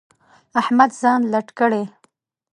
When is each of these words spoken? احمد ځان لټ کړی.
احمد 0.61 0.91
ځان 1.01 1.21
لټ 1.33 1.47
کړی. 1.59 1.83